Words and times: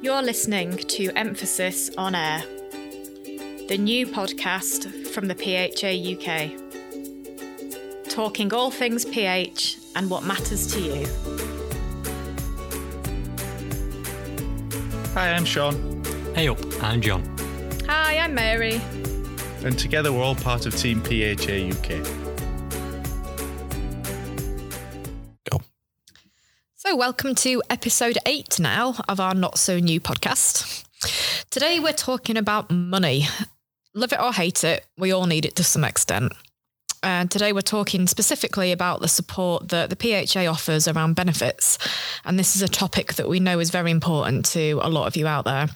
You're 0.00 0.22
listening 0.22 0.76
to 0.76 1.10
Emphasis 1.16 1.90
on 1.96 2.14
Air, 2.14 2.42
the 3.68 3.76
new 3.78 4.06
podcast 4.06 5.06
from 5.08 5.26
the 5.28 5.34
PHA 5.34 5.92
UK, 6.14 6.52
talking 8.08 8.52
all 8.52 8.70
things 8.70 9.04
PH 9.04 9.78
and 9.96 10.08
what 10.10 10.22
matters 10.24 10.72
to 10.74 10.80
you. 10.80 11.06
Hi, 15.14 15.32
I'm 15.32 15.44
Sean, 15.44 16.02
Hey 16.34 16.48
up, 16.48 16.58
I'm 16.82 17.00
John. 17.00 17.22
Hi, 17.88 18.18
I'm 18.18 18.34
Mary. 18.34 18.80
and 19.64 19.78
together 19.78 20.12
we're 20.12 20.22
all 20.22 20.34
part 20.34 20.66
of 20.66 20.76
Team 20.76 21.00
PHA 21.02 21.70
UK. 21.72 22.25
Welcome 26.96 27.34
to 27.34 27.62
episode 27.68 28.16
eight 28.24 28.58
now 28.58 28.94
of 29.06 29.20
our 29.20 29.34
not 29.34 29.58
so 29.58 29.78
new 29.78 30.00
podcast. 30.00 30.82
Today, 31.50 31.78
we're 31.78 31.92
talking 31.92 32.38
about 32.38 32.70
money. 32.70 33.26
Love 33.94 34.14
it 34.14 34.20
or 34.20 34.32
hate 34.32 34.64
it, 34.64 34.86
we 34.96 35.12
all 35.12 35.26
need 35.26 35.44
it 35.44 35.56
to 35.56 35.64
some 35.64 35.84
extent. 35.84 36.32
And 37.02 37.30
today, 37.30 37.52
we're 37.52 37.60
talking 37.60 38.06
specifically 38.06 38.72
about 38.72 39.02
the 39.02 39.08
support 39.08 39.68
that 39.68 39.90
the 39.90 40.26
PHA 40.26 40.50
offers 40.50 40.88
around 40.88 41.16
benefits. 41.16 41.76
And 42.24 42.38
this 42.38 42.56
is 42.56 42.62
a 42.62 42.68
topic 42.68 43.14
that 43.14 43.28
we 43.28 43.40
know 43.40 43.58
is 43.58 43.70
very 43.70 43.90
important 43.90 44.46
to 44.46 44.80
a 44.82 44.88
lot 44.88 45.06
of 45.06 45.18
you 45.18 45.26
out 45.26 45.44
there. 45.44 45.68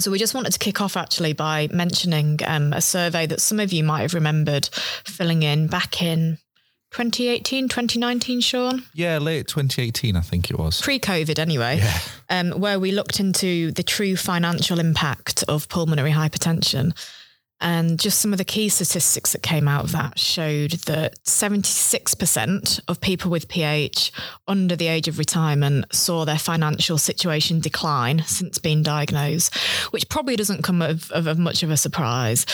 So, 0.00 0.10
we 0.10 0.18
just 0.18 0.34
wanted 0.34 0.54
to 0.54 0.58
kick 0.58 0.80
off 0.80 0.96
actually 0.96 1.34
by 1.34 1.68
mentioning 1.70 2.38
um, 2.46 2.72
a 2.72 2.80
survey 2.80 3.26
that 3.26 3.42
some 3.42 3.60
of 3.60 3.74
you 3.74 3.84
might 3.84 4.02
have 4.02 4.14
remembered 4.14 4.70
filling 5.04 5.42
in 5.42 5.66
back 5.66 6.00
in 6.00 6.38
2018, 6.96 7.68
2019, 7.68 8.40
Sean 8.40 8.82
Yeah, 8.94 9.18
late 9.18 9.46
2018, 9.48 10.16
I 10.16 10.22
think 10.22 10.48
it 10.50 10.58
was. 10.58 10.80
pre-COVID 10.80 11.38
anyway, 11.38 11.76
Yeah. 11.78 11.98
um, 12.30 12.52
where 12.58 12.80
we 12.80 12.90
looked 12.90 13.20
into 13.20 13.70
the 13.72 13.82
true 13.82 14.16
financial 14.16 14.80
impact 14.80 15.44
of 15.46 15.68
pulmonary 15.68 16.12
hypertension. 16.12 16.96
And 17.60 17.98
just 17.98 18.20
some 18.20 18.32
of 18.32 18.38
the 18.38 18.44
key 18.44 18.68
statistics 18.68 19.32
that 19.32 19.42
came 19.42 19.66
out 19.66 19.84
of 19.84 19.92
that 19.92 20.18
showed 20.18 20.72
that 20.72 21.18
76% 21.24 22.80
of 22.86 23.00
people 23.00 23.30
with 23.30 23.48
PH 23.48 24.12
under 24.46 24.76
the 24.76 24.88
age 24.88 25.08
of 25.08 25.18
retirement 25.18 25.86
saw 25.90 26.24
their 26.24 26.38
financial 26.38 26.98
situation 26.98 27.60
decline 27.60 28.22
since 28.26 28.58
being 28.58 28.82
diagnosed, 28.82 29.56
which 29.90 30.08
probably 30.10 30.36
doesn't 30.36 30.64
come 30.64 30.82
of, 30.82 31.10
of, 31.12 31.26
of 31.26 31.38
much 31.38 31.62
of 31.62 31.70
a 31.70 31.78
surprise. 31.78 32.44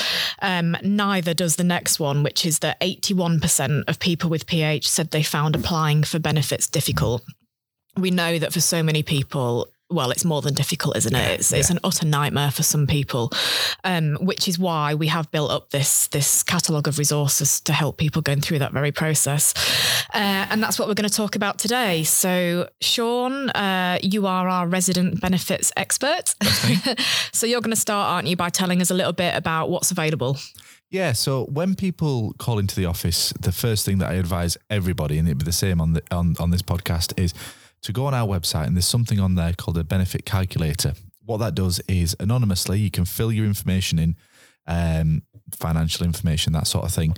Um, 0.41 0.77
neither 0.83 1.35
does 1.35 1.57
the 1.57 1.65
next 1.65 1.99
one, 1.99 2.23
which 2.23 2.47
is 2.47 2.61
that 2.61 2.81
81% 2.81 3.89
of 3.89 3.99
people 3.99 4.31
with 4.31 4.47
PH 4.47 4.89
said 4.89 5.11
they 5.11 5.25
found 5.25 5.57
applying 5.57 6.05
for 6.05 6.21
benefits 6.21 6.69
difficult 6.69 7.25
we 7.97 8.11
know 8.11 8.39
that 8.39 8.53
for 8.53 8.61
so 8.61 8.83
many 8.83 9.03
people 9.03 9.69
well 9.93 10.11
it's 10.11 10.25
more 10.25 10.43
than 10.43 10.55
difficult 10.55 10.97
isn't 10.97 11.15
it? 11.15 11.41
It's, 11.41 11.53
it's 11.53 11.71
an 11.71 11.79
utter 11.85 12.07
nightmare 12.07 12.51
for 12.51 12.63
some 12.63 12.87
people 12.87 13.31
um, 13.85 14.17
which 14.21 14.49
is 14.49 14.59
why 14.59 14.95
we 14.95 15.09
have 15.09 15.31
built 15.31 15.51
up 15.51 15.71
this 15.71 16.09
this 16.09 16.43
catalogue 16.43 16.89
of 16.89 16.99
resources 16.99 17.61
to 17.61 17.73
help 17.73 17.97
people 17.97 18.23
going 18.23 18.41
through 18.41 18.59
that 18.61 18.73
very 18.73 18.93
process. 18.93 19.55
Uh, 20.15 20.47
and 20.51 20.63
that's 20.63 20.79
what 20.79 20.89
we're 20.89 20.95
going 20.95 21.09
to 21.09 21.15
talk 21.15 21.37
about 21.37 21.59
today. 21.59 22.05
So 22.05 22.69
sean 22.81 23.51
uh, 23.51 23.99
you 24.03 24.27
are 24.27 24.49
our 24.49 24.67
resident 24.67 25.21
benefits 25.21 25.73
expert. 25.77 26.35
So 27.33 27.47
you're 27.47 27.61
going 27.61 27.75
to 27.75 27.81
start 27.81 28.11
aren't 28.11 28.29
you 28.29 28.37
by 28.37 28.51
telling 28.51 28.81
us 28.81 28.91
a 28.91 28.95
little 28.95 29.13
bit 29.13 29.35
about 29.35 29.71
what's 29.71 29.91
available? 29.91 30.37
Yeah, 30.91 31.13
so 31.13 31.47
when 31.47 31.75
people 31.75 32.35
call 32.39 32.59
into 32.59 32.77
the 32.77 32.85
office, 32.85 33.33
the 33.41 33.51
first 33.51 33.87
thing 33.87 33.99
that 33.99 34.11
I 34.11 34.15
advise 34.15 34.59
everybody, 34.69 35.19
and 35.19 35.27
it'd 35.27 35.39
be 35.39 35.45
the 35.45 35.53
same 35.53 35.81
on 35.81 35.95
the 35.95 36.03
on, 36.11 36.37
on 36.39 36.51
this 36.51 36.61
podcast, 36.61 37.19
is 37.19 37.33
to 37.83 37.93
go 37.93 38.07
on 38.07 38.15
our 38.15 38.27
website 38.27 38.67
and 38.67 38.77
there's 38.77 38.87
something 38.87 39.21
on 39.21 39.35
there 39.35 39.53
called 39.53 39.79
a 39.79 39.85
benefit 39.85 40.25
calculator. 40.25 40.95
What 41.25 41.39
that 41.39 41.55
does 41.55 41.81
is 41.89 42.17
anonymously 42.19 42.81
you 42.81 42.91
can 42.91 43.05
fill 43.05 43.33
your 43.33 43.47
information 43.47 43.99
in, 43.99 44.17
um, 44.67 45.23
financial 45.55 46.07
information, 46.07 46.53
that 46.53 46.67
sort 46.67 46.85
of 46.85 46.93
thing. 46.93 47.15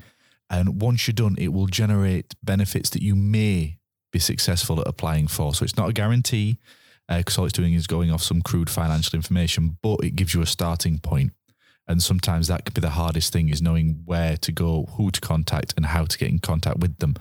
And 0.51 0.81
once 0.81 1.07
you're 1.07 1.15
done, 1.15 1.37
it 1.39 1.53
will 1.53 1.67
generate 1.67 2.35
benefits 2.43 2.91
that 2.91 3.03
you 3.03 3.15
may 3.15 3.79
be 4.13 4.19
successful 4.19 4.81
at 4.81 4.87
applying 4.87 5.27
for. 5.27 5.55
So 5.55 5.65
it's 5.65 5.77
not 5.77 5.89
a 5.89 5.93
guarantee 5.93 6.59
because 7.09 7.37
all 7.39 7.45
it's 7.45 7.53
doing 7.53 7.75
is 7.75 7.87
going 7.87 8.11
off 8.11 8.23
some 8.23 8.41
crude 8.41 8.71
financial 8.71 9.17
information, 9.17 9.77
but 9.83 10.01
it 10.03 10.17
gives 10.17 10.35
you 10.35 10.43
a 10.43 10.47
starting 10.47 10.99
point. 10.99 11.33
And 11.87 12.03
sometimes 12.03 12.49
that 12.49 12.65
could 12.65 12.75
be 12.75 12.81
the 12.81 12.91
hardest 12.91 13.33
thing 13.33 13.51
is 13.51 13.61
knowing 13.61 14.01
where 14.05 14.37
to 14.39 14.53
go, 14.53 14.87
who 14.97 15.11
to 15.11 15.21
contact, 15.21 15.75
and 15.77 15.85
how 15.87 16.05
to 16.07 16.19
get 16.19 16.31
in 16.31 16.39
contact 16.39 16.79
with 16.79 16.97
them. 16.99 17.15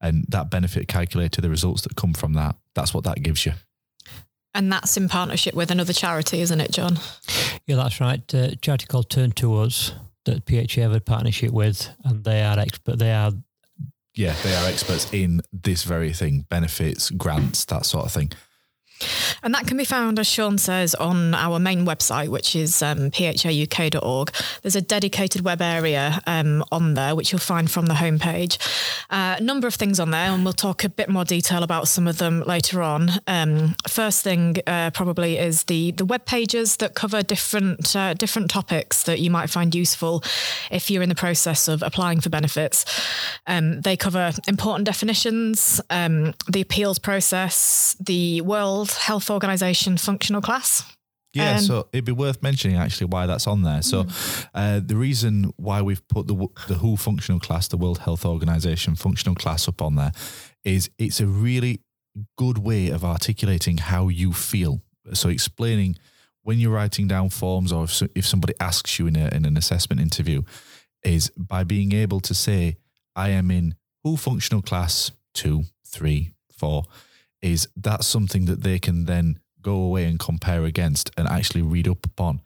And 0.00 0.24
that 0.28 0.50
benefit 0.50 0.88
calculator, 0.88 1.40
the 1.42 1.50
results 1.50 1.82
that 1.82 1.96
come 1.96 2.14
from 2.14 2.32
that, 2.34 2.56
that's 2.74 2.94
what 2.94 3.04
that 3.04 3.22
gives 3.22 3.44
you. 3.46 3.52
and 4.54 4.72
that's 4.72 4.96
in 4.96 5.06
partnership 5.08 5.54
with 5.54 5.70
another 5.70 5.92
charity 5.92 6.40
isn't 6.40 6.62
it 6.62 6.72
john 6.72 6.98
Yeah, 7.66 7.76
that's 7.76 8.00
right. 8.00 8.22
Uh, 8.34 8.52
charity 8.62 8.86
called 8.86 9.10
Turn2us 9.10 9.92
that 10.24 10.46
PHA 10.46 10.80
have 10.82 10.94
a 10.94 11.00
partnership 11.00 11.50
with, 11.52 11.88
and 12.04 12.24
they 12.24 12.42
are 12.42 12.58
expert. 12.58 12.98
They 12.98 13.12
are 13.12 13.32
Yeah, 14.14 14.34
they 14.42 14.54
are 14.54 14.66
experts 14.68 15.12
in 15.12 15.42
this 15.52 15.82
very 15.84 16.12
thing 16.12 16.46
benefits, 16.48 17.10
grants, 17.10 17.64
that 17.66 17.84
sort 17.86 18.06
of 18.06 18.12
thing. 18.12 18.30
And 19.42 19.54
that 19.54 19.66
can 19.66 19.76
be 19.76 19.84
found, 19.84 20.18
as 20.18 20.26
Sean 20.26 20.58
says, 20.58 20.94
on 20.94 21.34
our 21.34 21.58
main 21.58 21.84
website, 21.86 22.28
which 22.28 22.56
is 22.56 22.82
um, 22.82 23.10
phauk.org. 23.10 24.32
There's 24.62 24.76
a 24.76 24.80
dedicated 24.80 25.42
web 25.42 25.60
area 25.60 26.20
um, 26.26 26.64
on 26.72 26.94
there, 26.94 27.14
which 27.14 27.32
you'll 27.32 27.38
find 27.38 27.70
from 27.70 27.86
the 27.86 27.94
homepage. 27.94 28.58
Uh, 29.10 29.36
a 29.38 29.42
number 29.42 29.66
of 29.66 29.74
things 29.74 30.00
on 30.00 30.10
there, 30.10 30.30
and 30.30 30.44
we'll 30.44 30.52
talk 30.52 30.84
a 30.84 30.88
bit 30.88 31.08
more 31.08 31.24
detail 31.24 31.62
about 31.62 31.88
some 31.88 32.08
of 32.08 32.18
them 32.18 32.42
later 32.46 32.82
on. 32.82 33.10
Um, 33.26 33.74
first 33.88 34.22
thing, 34.22 34.56
uh, 34.66 34.90
probably, 34.90 35.38
is 35.38 35.64
the 35.64 35.92
the 35.92 36.04
web 36.04 36.24
pages 36.24 36.78
that 36.78 36.94
cover 36.94 37.22
different 37.22 37.94
uh, 37.94 38.14
different 38.14 38.50
topics 38.50 39.04
that 39.04 39.20
you 39.20 39.30
might 39.30 39.50
find 39.50 39.74
useful 39.74 40.24
if 40.70 40.90
you're 40.90 41.02
in 41.02 41.08
the 41.08 41.14
process 41.14 41.68
of 41.68 41.82
applying 41.82 42.20
for 42.20 42.30
benefits. 42.30 42.84
Um, 43.46 43.80
they 43.82 43.96
cover 43.96 44.32
important 44.48 44.86
definitions, 44.86 45.80
um, 45.90 46.34
the 46.48 46.60
appeals 46.60 46.98
process, 46.98 47.96
the 48.00 48.40
World 48.40 48.85
Health 48.94 49.30
Organization 49.30 49.96
functional 49.96 50.40
class. 50.42 50.84
Yeah, 51.32 51.56
Um, 51.56 51.60
so 51.60 51.88
it'd 51.92 52.04
be 52.06 52.12
worth 52.12 52.42
mentioning 52.42 52.78
actually 52.78 53.08
why 53.08 53.26
that's 53.26 53.46
on 53.46 53.62
there. 53.62 53.82
So, 53.82 54.06
uh, 54.54 54.80
the 54.84 54.96
reason 54.96 55.52
why 55.56 55.82
we've 55.82 56.06
put 56.08 56.26
the 56.26 56.34
the 56.66 56.76
WHO 56.76 56.96
functional 56.96 57.40
class, 57.40 57.68
the 57.68 57.76
World 57.76 57.98
Health 57.98 58.24
Organization 58.24 58.94
functional 58.96 59.34
class, 59.34 59.68
up 59.68 59.82
on 59.82 59.96
there, 59.96 60.12
is 60.64 60.88
it's 60.98 61.20
a 61.20 61.26
really 61.26 61.82
good 62.38 62.58
way 62.58 62.88
of 62.88 63.04
articulating 63.04 63.76
how 63.78 64.08
you 64.08 64.32
feel. 64.32 64.80
So, 65.12 65.28
explaining 65.28 65.96
when 66.42 66.58
you're 66.58 66.72
writing 66.72 67.06
down 67.08 67.28
forms, 67.28 67.70
or 67.72 67.84
if, 67.84 67.90
so- 67.92 68.08
if 68.14 68.24
somebody 68.26 68.54
asks 68.58 68.98
you 68.98 69.06
in 69.06 69.16
a 69.16 69.28
in 69.34 69.44
an 69.44 69.56
assessment 69.58 70.00
interview, 70.00 70.42
is 71.02 71.30
by 71.36 71.64
being 71.64 71.92
able 71.92 72.20
to 72.20 72.34
say, 72.34 72.76
"I 73.14 73.28
am 73.30 73.50
in 73.50 73.74
WHO 74.04 74.16
functional 74.16 74.62
class 74.62 75.10
two, 75.34 75.64
three, 75.86 76.30
four," 76.50 76.84
is 77.52 77.68
that's 77.76 78.06
something 78.06 78.46
that 78.46 78.62
they 78.62 78.78
can 78.78 79.04
then 79.04 79.38
go 79.66 79.74
away 79.74 80.04
and 80.04 80.20
compare 80.20 80.64
against 80.64 81.10
and 81.16 81.26
actually 81.26 81.62
read 81.62 81.88
up 81.88 82.06
upon. 82.06 82.40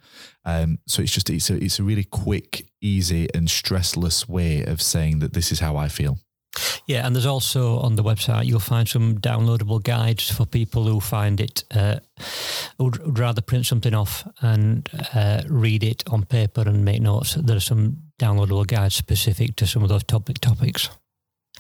Um, 0.47 0.78
so 0.87 1.03
it's 1.03 1.12
just 1.12 1.28
it's 1.28 1.50
a 1.50 1.62
it's 1.62 1.78
a 1.78 1.83
really 1.83 2.05
quick, 2.05 2.66
easy, 2.81 3.28
and 3.34 3.47
stressless 3.49 4.27
way 4.27 4.65
of 4.65 4.81
saying 4.81 5.19
that 5.19 5.34
this 5.34 5.53
is 5.53 5.60
how 5.60 5.77
I 5.77 5.89
feel. 5.89 6.19
yeah, 6.87 7.06
and 7.06 7.15
there's 7.15 7.27
also 7.27 7.78
on 7.78 7.97
the 7.97 8.03
website 8.03 8.47
you'll 8.47 8.59
find 8.75 8.89
some 8.89 9.19
downloadable 9.19 9.83
guides 9.83 10.31
for 10.31 10.47
people 10.47 10.84
who 10.84 11.00
find 11.00 11.41
it 11.41 11.65
uh, 11.71 11.97
would, 12.78 12.99
would 13.05 13.19
rather 13.19 13.43
print 13.43 13.66
something 13.66 13.94
off 13.94 14.27
and 14.41 14.89
uh, 15.15 15.43
read 15.49 15.84
it 15.84 16.03
on 16.10 16.25
paper 16.25 16.62
and 16.62 16.84
make 16.84 17.03
notes. 17.03 17.34
There 17.34 17.56
are 17.56 17.60
some 17.72 17.99
downloadable 18.19 18.66
guides 18.66 18.97
specific 18.97 19.56
to 19.56 19.66
some 19.66 19.83
of 19.83 19.89
those 19.89 20.05
topic 20.05 20.39
topics. 20.41 20.89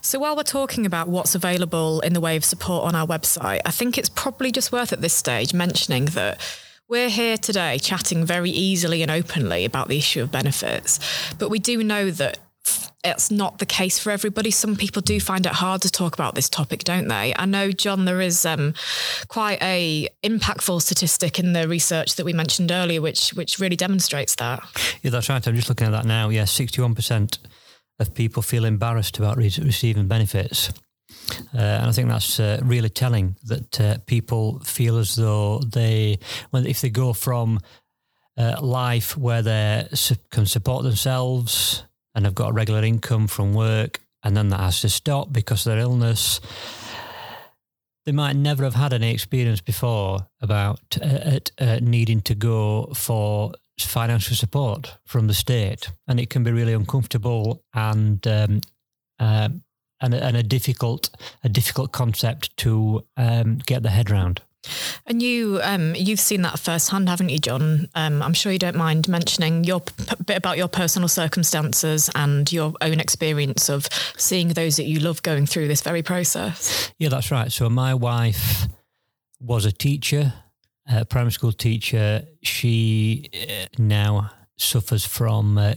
So 0.02 0.18
while 0.18 0.34
we're 0.34 0.42
talking 0.42 0.86
about 0.86 1.08
what's 1.08 1.34
available 1.34 2.00
in 2.00 2.14
the 2.14 2.20
way 2.20 2.36
of 2.36 2.44
support 2.44 2.84
on 2.84 2.94
our 2.94 3.06
website, 3.06 3.60
I 3.66 3.70
think 3.70 3.98
it's 3.98 4.08
probably 4.08 4.50
just 4.50 4.72
worth 4.72 4.92
at 4.92 5.00
this 5.00 5.14
stage 5.14 5.52
mentioning 5.52 6.06
that 6.06 6.40
we're 6.88 7.10
here 7.10 7.36
today 7.36 7.78
chatting 7.78 8.24
very 8.24 8.50
easily 8.50 9.02
and 9.02 9.10
openly 9.10 9.64
about 9.64 9.88
the 9.88 9.98
issue 9.98 10.22
of 10.22 10.32
benefits, 10.32 10.98
but 11.38 11.48
we 11.48 11.58
do 11.58 11.84
know 11.84 12.10
that 12.10 12.38
it's 13.02 13.30
not 13.30 13.58
the 13.58 13.66
case 13.66 13.98
for 13.98 14.10
everybody. 14.10 14.50
Some 14.50 14.76
people 14.76 15.00
do 15.00 15.20
find 15.20 15.46
it 15.46 15.52
hard 15.52 15.82
to 15.82 15.90
talk 15.90 16.14
about 16.14 16.34
this 16.34 16.48
topic, 16.48 16.84
don't 16.84 17.08
they? 17.08 17.32
I 17.36 17.46
know, 17.46 17.70
John, 17.70 18.04
there 18.04 18.20
is 18.20 18.44
um, 18.44 18.74
quite 19.28 19.62
a 19.62 20.08
impactful 20.22 20.82
statistic 20.82 21.38
in 21.38 21.52
the 21.52 21.66
research 21.66 22.16
that 22.16 22.24
we 22.24 22.32
mentioned 22.32 22.70
earlier, 22.70 23.00
which 23.00 23.30
which 23.34 23.58
really 23.58 23.76
demonstrates 23.76 24.34
that. 24.36 24.60
Yeah, 25.02 25.10
that's 25.10 25.28
right. 25.28 25.46
I'm 25.46 25.54
just 25.54 25.68
looking 25.68 25.86
at 25.86 25.92
that 25.92 26.04
now. 26.04 26.28
Yeah, 26.28 26.42
61% 26.42 27.38
of 27.98 28.14
people 28.14 28.42
feel 28.42 28.64
embarrassed 28.64 29.18
about 29.18 29.36
re- 29.36 29.52
receiving 29.62 30.08
benefits. 30.08 30.72
Uh, 31.54 31.58
and 31.58 31.86
I 31.86 31.92
think 31.92 32.08
that's 32.08 32.38
uh, 32.38 32.60
really 32.62 32.88
telling 32.88 33.36
that 33.44 33.80
uh, 33.80 33.98
people 34.06 34.60
feel 34.60 34.98
as 34.98 35.16
though 35.16 35.58
they, 35.58 36.18
if 36.52 36.80
they 36.80 36.90
go 36.90 37.12
from 37.12 37.60
uh, 38.36 38.60
life 38.62 39.16
where 39.16 39.42
they 39.42 39.88
su- 39.92 40.16
can 40.30 40.46
support 40.46 40.84
themselves 40.84 41.84
and 42.14 42.24
have 42.24 42.34
got 42.34 42.50
a 42.50 42.52
regular 42.52 42.82
income 42.82 43.26
from 43.26 43.54
work, 43.54 44.00
and 44.22 44.36
then 44.36 44.48
that 44.48 44.60
has 44.60 44.80
to 44.80 44.88
stop 44.88 45.32
because 45.32 45.66
of 45.66 45.72
their 45.72 45.80
illness, 45.80 46.40
they 48.06 48.12
might 48.12 48.36
never 48.36 48.64
have 48.64 48.74
had 48.74 48.92
any 48.92 49.12
experience 49.12 49.60
before 49.60 50.26
about 50.40 50.80
uh, 51.02 51.38
uh, 51.58 51.78
needing 51.82 52.20
to 52.22 52.34
go 52.34 52.86
for 52.94 53.52
financial 53.86 54.36
support 54.36 54.96
from 55.04 55.26
the 55.26 55.34
state, 55.34 55.90
and 56.06 56.20
it 56.20 56.30
can 56.30 56.42
be 56.44 56.52
really 56.52 56.72
uncomfortable 56.72 57.62
and 57.74 58.26
um, 58.26 58.60
uh, 59.18 59.48
and, 60.02 60.14
and, 60.14 60.36
a 60.36 60.42
difficult 60.42 61.10
a 61.44 61.48
difficult 61.48 61.92
concept 61.92 62.56
to 62.58 63.04
um, 63.16 63.58
get 63.66 63.82
the 63.82 63.90
head 63.90 64.10
around. 64.10 64.40
And 65.06 65.22
you, 65.22 65.60
um, 65.62 65.94
you've 65.94 66.20
seen 66.20 66.42
that 66.42 66.58
firsthand, 66.58 67.08
haven't 67.08 67.30
you, 67.30 67.38
John? 67.38 67.88
Um, 67.94 68.22
I'm 68.22 68.34
sure 68.34 68.52
you 68.52 68.58
don't 68.58 68.76
mind 68.76 69.08
mentioning 69.08 69.64
your 69.64 69.80
p- 69.80 69.92
bit 70.24 70.36
about 70.36 70.58
your 70.58 70.68
personal 70.68 71.08
circumstances 71.08 72.10
and 72.14 72.50
your 72.52 72.74
own 72.82 73.00
experience 73.00 73.70
of 73.70 73.86
seeing 74.16 74.48
those 74.48 74.76
that 74.76 74.84
you 74.84 75.00
love 75.00 75.22
going 75.22 75.46
through 75.46 75.68
this 75.68 75.80
very 75.80 76.02
process. 76.02 76.92
Yeah, 76.98 77.08
that's 77.08 77.30
right. 77.30 77.50
So 77.50 77.70
my 77.70 77.94
wife 77.94 78.68
was 79.40 79.64
a 79.64 79.72
teacher, 79.72 80.34
a 80.88 81.04
primary 81.04 81.32
school 81.32 81.52
teacher. 81.52 82.22
She 82.42 83.28
uh, 83.34 83.66
now 83.78 84.30
suffers 84.56 85.04
from 85.06 85.58
uh, 85.58 85.74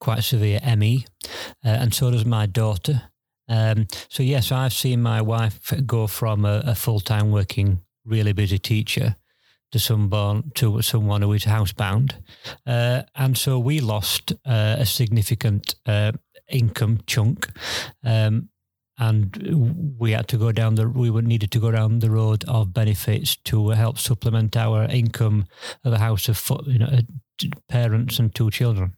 quite 0.00 0.22
severe 0.22 0.60
ME, 0.76 1.06
uh, 1.64 1.68
and 1.68 1.94
so 1.94 2.10
does 2.10 2.24
my 2.24 2.46
daughter. 2.46 3.02
Um, 3.48 3.86
so 4.08 4.22
yes, 4.22 4.50
I've 4.50 4.72
seen 4.72 5.02
my 5.02 5.22
wife 5.22 5.72
go 5.86 6.06
from 6.06 6.44
a, 6.44 6.62
a 6.66 6.74
full 6.74 7.00
time 7.00 7.30
working 7.30 7.80
really 8.04 8.32
busy 8.32 8.58
teacher 8.58 9.16
to 9.72 9.78
someone 9.78 10.50
to 10.54 10.80
someone 10.82 11.22
who 11.22 11.32
is 11.32 11.44
housebound, 11.44 12.14
uh, 12.66 13.02
and 13.14 13.36
so 13.36 13.58
we 13.58 13.80
lost 13.80 14.32
uh, 14.44 14.76
a 14.78 14.86
significant 14.86 15.74
uh, 15.86 16.12
income 16.48 17.00
chunk, 17.06 17.48
um, 18.04 18.48
and 18.98 19.96
we 19.98 20.12
had 20.12 20.28
to 20.28 20.38
go 20.38 20.52
down 20.52 20.74
the 20.76 20.88
we 20.88 21.10
needed 21.22 21.50
to 21.52 21.60
go 21.60 21.70
down 21.70 21.98
the 21.98 22.10
road 22.10 22.44
of 22.48 22.72
benefits 22.72 23.36
to 23.36 23.70
help 23.70 23.98
supplement 23.98 24.56
our 24.56 24.84
income 24.84 25.46
of 25.84 25.92
a 25.92 25.98
house 25.98 26.28
of 26.28 26.42
you 26.66 26.78
know 26.78 26.86
uh, 26.86 27.02
parents 27.68 28.18
and 28.18 28.34
two 28.34 28.50
children. 28.50 28.96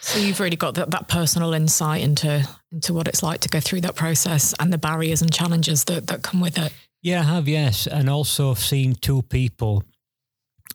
So 0.00 0.18
you've 0.18 0.40
really 0.40 0.56
got 0.56 0.74
that, 0.74 0.90
that 0.90 1.08
personal 1.08 1.54
insight 1.54 2.02
into 2.02 2.48
into 2.72 2.94
what 2.94 3.08
it's 3.08 3.22
like 3.22 3.40
to 3.40 3.48
go 3.48 3.60
through 3.60 3.80
that 3.82 3.94
process 3.94 4.54
and 4.58 4.72
the 4.72 4.78
barriers 4.78 5.22
and 5.22 5.32
challenges 5.32 5.84
that, 5.84 6.06
that 6.08 6.22
come 6.22 6.40
with 6.40 6.58
it. 6.58 6.72
Yeah, 7.02 7.20
I 7.20 7.24
have, 7.24 7.48
yes. 7.48 7.86
And 7.86 8.08
also 8.08 8.50
I've 8.50 8.58
seen 8.58 8.94
two 8.94 9.22
people. 9.22 9.84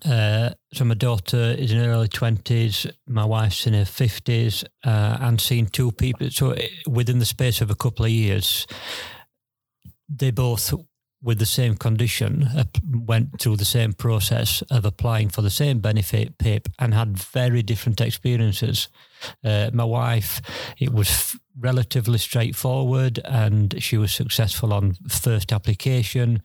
Uh, 0.06 0.52
so 0.74 0.86
my 0.86 0.94
daughter 0.94 1.56
is 1.58 1.72
in 1.72 1.80
her 1.80 1.90
early 1.90 2.08
20s, 2.08 2.92
my 3.08 3.26
wife's 3.26 3.68
in 3.68 3.74
her 3.74 3.84
50s, 3.84 4.64
uh, 4.86 5.18
and 5.20 5.42
seen 5.42 5.66
two 5.66 5.92
people. 5.92 6.30
So 6.30 6.56
within 6.88 7.20
the 7.20 7.26
space 7.26 7.62
of 7.62 7.70
a 7.70 7.76
couple 7.76 8.06
of 8.06 8.12
years, 8.12 8.66
they 10.08 10.32
both, 10.32 10.74
with 11.22 11.40
the 11.40 11.46
same 11.46 11.76
condition, 11.76 12.44
uh, 12.56 12.64
went 12.94 13.42
through 13.42 13.58
the 13.58 13.66
same 13.66 13.94
process 13.94 14.62
of 14.72 14.86
applying 14.86 15.30
for 15.30 15.42
the 15.42 15.50
same 15.50 15.80
benefit 15.80 16.38
PIP 16.38 16.70
and 16.80 16.94
had 16.94 17.18
very 17.18 17.62
different 17.62 18.00
experiences. 18.00 18.88
Uh, 19.44 19.70
my 19.74 19.84
wife, 19.84 20.42
it 20.78 20.94
was 20.94 21.36
relatively 21.60 22.18
straightforward 22.18 23.20
and 23.26 23.82
she 23.84 23.98
was 23.98 24.14
successful 24.14 24.74
on 24.74 24.96
first 25.10 25.52
application 25.52 26.42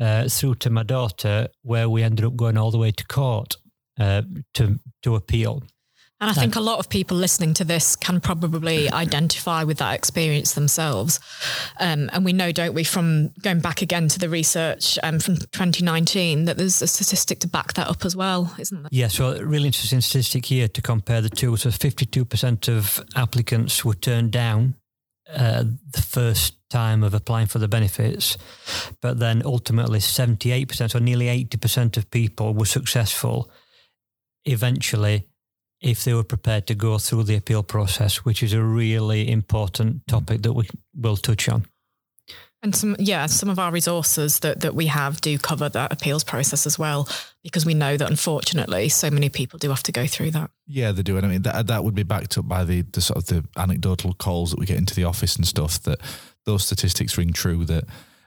uh, 0.00 0.28
through 0.28 0.56
to 0.56 0.70
my 0.70 0.82
daughter 0.82 1.48
where 1.62 1.88
we 1.88 2.02
ended 2.02 2.24
up 2.24 2.34
going 2.34 2.58
all 2.58 2.72
the 2.72 2.78
way 2.78 2.90
to 2.90 3.06
court 3.06 3.56
uh, 4.00 4.22
to 4.54 4.80
to 5.02 5.14
appeal 5.14 5.62
and 6.22 6.30
I 6.30 6.34
think 6.34 6.54
a 6.54 6.60
lot 6.60 6.78
of 6.78 6.88
people 6.88 7.16
listening 7.16 7.52
to 7.54 7.64
this 7.64 7.96
can 7.96 8.20
probably 8.20 8.88
identify 8.92 9.64
with 9.64 9.78
that 9.78 9.96
experience 9.96 10.54
themselves. 10.54 11.18
Um, 11.80 12.10
and 12.12 12.24
we 12.24 12.32
know, 12.32 12.52
don't 12.52 12.74
we, 12.74 12.84
from 12.84 13.30
going 13.42 13.58
back 13.58 13.82
again 13.82 14.06
to 14.06 14.20
the 14.20 14.28
research 14.28 15.00
um, 15.02 15.18
from 15.18 15.38
2019, 15.38 16.44
that 16.44 16.58
there's 16.58 16.80
a 16.80 16.86
statistic 16.86 17.40
to 17.40 17.48
back 17.48 17.72
that 17.72 17.88
up 17.88 18.04
as 18.04 18.14
well, 18.14 18.54
isn't 18.56 18.82
there? 18.82 18.88
So 19.08 19.32
a 19.32 19.44
really 19.44 19.66
interesting 19.66 20.00
statistic 20.00 20.46
here 20.46 20.68
to 20.68 20.80
compare 20.80 21.20
the 21.20 21.28
two. 21.28 21.56
So 21.56 21.70
52% 21.70 22.68
of 22.68 23.04
applicants 23.16 23.84
were 23.84 23.94
turned 23.94 24.30
down 24.30 24.76
uh, 25.28 25.64
the 25.90 26.02
first 26.02 26.54
time 26.70 27.02
of 27.02 27.14
applying 27.14 27.48
for 27.48 27.58
the 27.58 27.66
benefits, 27.66 28.38
but 29.00 29.18
then 29.18 29.42
ultimately 29.44 29.98
78%, 29.98 30.92
so 30.92 31.00
nearly 31.00 31.26
80% 31.26 31.96
of 31.96 32.08
people 32.12 32.54
were 32.54 32.64
successful 32.64 33.50
eventually 34.44 35.26
if 35.82 36.04
they 36.04 36.14
were 36.14 36.24
prepared 36.24 36.66
to 36.68 36.74
go 36.74 36.98
through 36.98 37.24
the 37.24 37.36
appeal 37.36 37.62
process, 37.62 38.24
which 38.24 38.42
is 38.42 38.52
a 38.52 38.62
really 38.62 39.30
important 39.30 40.06
topic 40.06 40.42
that 40.42 40.52
we 40.52 40.68
will 40.94 41.16
touch 41.16 41.48
on. 41.48 41.66
And 42.64 42.76
some, 42.76 42.94
yeah, 43.00 43.26
some 43.26 43.48
of 43.48 43.58
our 43.58 43.72
resources 43.72 44.38
that, 44.38 44.60
that 44.60 44.76
we 44.76 44.86
have 44.86 45.20
do 45.20 45.36
cover 45.36 45.68
that 45.68 45.92
appeals 45.92 46.22
process 46.22 46.64
as 46.64 46.78
well, 46.78 47.08
because 47.42 47.66
we 47.66 47.74
know 47.74 47.96
that 47.96 48.08
unfortunately, 48.08 48.88
so 48.88 49.10
many 49.10 49.28
people 49.28 49.58
do 49.58 49.68
have 49.70 49.82
to 49.82 49.90
go 49.92 50.06
through 50.06 50.30
that. 50.30 50.48
Yeah, 50.68 50.92
they 50.92 51.02
do, 51.02 51.16
and 51.16 51.26
I 51.26 51.28
mean 51.28 51.42
that 51.42 51.66
that 51.66 51.82
would 51.82 51.96
be 51.96 52.04
backed 52.04 52.38
up 52.38 52.46
by 52.46 52.62
the 52.62 52.82
the 52.82 53.00
sort 53.00 53.18
of 53.18 53.26
the 53.26 53.44
anecdotal 53.60 54.14
calls 54.14 54.52
that 54.52 54.60
we 54.60 54.66
get 54.66 54.78
into 54.78 54.94
the 54.94 55.02
office 55.02 55.34
and 55.34 55.44
stuff. 55.44 55.82
That 55.82 56.00
those 56.44 56.64
statistics 56.64 57.18
ring 57.18 57.32
true. 57.32 57.64
That 57.64 57.82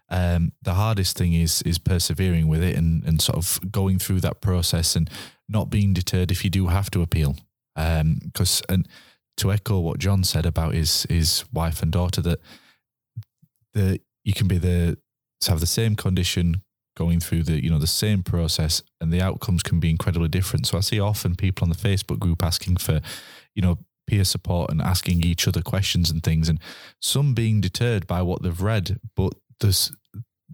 um, 0.10 0.52
the 0.62 0.76
hardest 0.76 1.18
thing 1.18 1.34
is 1.34 1.62
is 1.64 1.78
persevering 1.78 2.48
with 2.48 2.64
it 2.64 2.76
and 2.76 3.04
and 3.04 3.22
sort 3.22 3.38
of 3.38 3.60
going 3.72 4.00
through 4.00 4.22
that 4.22 4.42
process 4.42 4.96
and 4.96 5.10
not 5.50 5.70
being 5.70 5.94
deterred 5.94 6.32
if 6.32 6.44
you 6.44 6.50
do 6.50 6.68
have 6.68 6.92
to 6.92 7.02
appeal. 7.02 7.36
Because 7.76 8.62
um, 8.70 8.76
and 8.76 8.88
to 9.38 9.52
echo 9.52 9.80
what 9.80 10.00
John 10.00 10.24
said 10.24 10.46
about 10.46 10.74
his 10.74 11.04
his 11.10 11.44
wife 11.52 11.82
and 11.82 11.92
daughter, 11.92 12.22
that 12.22 12.40
the 13.74 14.00
you 14.24 14.34
can 14.34 14.48
be 14.48 14.58
the 14.58 14.98
to 15.42 15.52
have 15.52 15.60
the 15.60 15.68
same 15.68 15.96
condition 15.96 16.62
going 16.96 17.20
through 17.20 17.44
the 17.44 17.62
you 17.64 17.70
know 17.70 17.80
the 17.80 17.88
same 17.88 18.24
process 18.24 18.82
and 19.02 19.12
the 19.12 19.22
outcomes 19.22 19.64
can 19.64 19.80
be 19.80 19.90
incredibly 19.90 20.30
different. 20.30 20.68
So 20.68 20.78
I 20.78 20.82
see 20.82 21.00
often 21.00 21.36
people 21.36 21.66
on 21.66 21.70
the 21.70 21.76
Facebook 21.76 22.20
group 22.20 22.44
asking 22.44 22.78
for 22.78 23.02
you 23.56 23.62
know 23.62 23.80
peer 24.08 24.24
support 24.24 24.70
and 24.70 24.82
asking 24.82 25.24
each 25.24 25.48
other 25.48 25.62
questions 25.62 26.12
and 26.12 26.24
things, 26.24 26.48
and 26.48 26.60
some 27.02 27.34
being 27.34 27.60
deterred 27.60 28.08
by 28.08 28.22
what 28.22 28.44
they've 28.44 28.62
read, 28.62 29.00
but 29.16 29.34
there's 29.60 29.92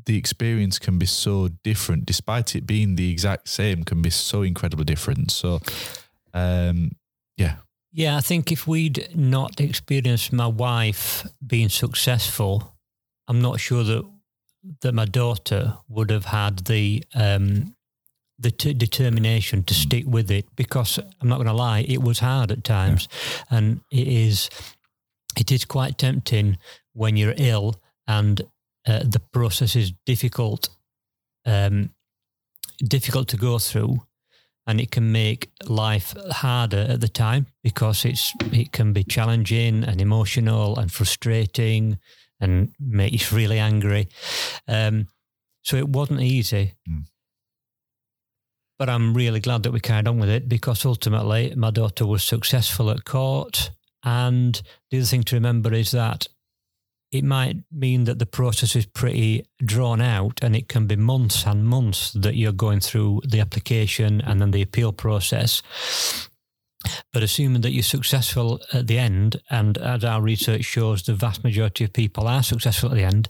the 0.06 0.18
experience 0.18 0.80
can 0.80 0.98
be 0.98 1.06
so 1.06 1.50
different, 1.63 2.06
despite 2.06 2.56
it 2.56 2.65
being 2.65 2.95
the 2.95 3.12
exact 3.12 3.48
same, 3.50 3.83
can 3.83 4.01
be 4.01 4.09
so 4.09 4.42
incredibly 4.42 4.86
different. 4.86 5.31
So, 5.31 5.59
um, 6.33 6.92
yeah. 7.38 7.57
Yeah, 7.92 8.15
I 8.18 8.21
think 8.21 8.51
if 8.51 8.68
we'd 8.68 9.09
not 9.15 9.59
experienced 9.59 10.31
my 10.31 10.48
wife 10.48 11.27
being 11.45 11.69
successful, 11.69 12.74
I'm 13.27 13.42
not 13.42 13.59
sure 13.59 13.83
that 13.83 14.06
that 14.81 14.94
my 14.94 15.06
daughter 15.06 15.77
would 15.89 16.12
have 16.12 16.25
had 16.25 16.59
the 16.65 17.03
um, 17.13 17.75
the 18.39 18.51
t- 18.51 18.74
determination 18.74 19.63
to 19.63 19.74
stick 19.74 20.06
with 20.07 20.31
it. 20.31 20.45
Because 20.56 21.00
I'm 21.20 21.27
not 21.27 21.38
going 21.38 21.48
to 21.48 21.53
lie, 21.53 21.79
it 21.79 22.01
was 22.01 22.20
hard 22.20 22.51
at 22.51 22.63
times, 22.63 23.08
yeah. 23.12 23.58
and 23.58 23.81
it 23.91 24.08
is 24.08 24.50
it 25.38 25.51
is 25.51 25.65
quite 25.65 25.98
tempting 25.98 26.58
when 26.93 27.17
you're 27.17 27.34
ill 27.38 27.81
and 28.08 28.41
uh, 28.88 29.00
the 29.03 29.21
process 29.31 29.75
is 29.75 29.93
difficult, 30.05 30.69
um, 31.45 31.89
difficult 32.83 33.27
to 33.29 33.38
go 33.38 33.59
through, 33.59 34.01
and 34.67 34.79
it 34.79 34.91
can 34.91 35.11
make 35.11 35.51
life 35.65 36.13
harder 36.31 36.85
at 36.89 37.01
the 37.01 37.07
time 37.07 37.47
because 37.63 38.05
it's 38.05 38.33
it 38.51 38.71
can 38.71 38.93
be 38.93 39.03
challenging 39.03 39.83
and 39.83 40.01
emotional 40.01 40.77
and 40.79 40.91
frustrating 40.91 41.97
and 42.39 42.73
make 42.79 43.13
you 43.13 43.38
really 43.38 43.59
angry. 43.59 44.07
Um, 44.67 45.07
so 45.63 45.77
it 45.77 45.89
wasn't 45.89 46.21
easy. 46.21 46.73
Mm. 46.89 47.03
But 48.79 48.89
I'm 48.89 49.13
really 49.13 49.39
glad 49.39 49.61
that 49.63 49.71
we 49.71 49.79
carried 49.79 50.07
on 50.07 50.19
with 50.19 50.29
it 50.29 50.50
because 50.50 50.85
ultimately 50.85 51.53
my 51.55 51.69
daughter 51.69 52.05
was 52.05 52.23
successful 52.23 52.89
at 52.89 53.05
court. 53.05 53.69
And 54.03 54.59
the 54.89 54.97
other 54.97 55.05
thing 55.05 55.21
to 55.23 55.35
remember 55.35 55.71
is 55.71 55.91
that 55.91 56.25
it 57.12 57.24
might 57.25 57.58
mean 57.72 58.06
that 58.06 58.20
the 58.20 58.25
process 58.25 58.75
is 58.75 58.86
pretty 58.86 59.46
drawn 59.63 60.00
out 60.01 60.39
and 60.41 60.56
it 60.56 60.70
can 60.70 60.88
be 60.88 60.96
months 60.96 61.46
and 61.46 61.65
months 61.65 62.12
that 62.13 62.36
you're 62.36 62.53
going 62.53 62.80
through 62.80 63.22
the 63.27 63.41
application 63.41 64.22
and 64.22 64.39
then 64.39 64.51
the 64.51 64.62
appeal 64.62 64.94
process. 64.94 65.62
But 67.13 67.22
assuming 67.22 67.62
that 67.62 67.72
you're 67.72 67.84
successful 67.84 68.62
at 68.74 68.88
the 68.88 68.98
end, 68.98 69.41
and 69.50 69.77
as 69.77 70.03
our 70.03 70.22
research 70.22 70.63
shows, 70.63 71.03
the 71.03 71.13
vast 71.13 71.44
majority 71.44 71.84
of 71.84 71.94
people 71.94 72.27
are 72.27 72.41
successful 72.41 72.89
at 72.89 72.96
the 72.96 73.03
end, 73.03 73.30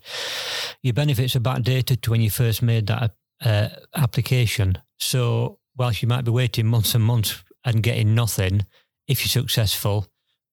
your 0.84 0.94
benefits 0.94 1.36
are 1.36 1.42
backdated 1.42 2.02
to 2.02 2.12
when 2.12 2.22
you 2.22 2.30
first 2.30 2.62
made 2.62 2.88
that 2.88 3.16
uh, 3.44 3.70
application. 3.96 4.78
So, 5.00 5.60
whilst 5.76 6.02
you 6.02 6.08
might 6.08 6.24
be 6.24 6.32
waiting 6.32 6.68
months 6.68 6.96
and 6.96 7.04
months 7.04 7.44
and 7.66 7.84
getting 7.84 8.16
nothing, 8.16 8.66
if 9.08 9.22
you're 9.22 9.44
successful, 9.44 10.08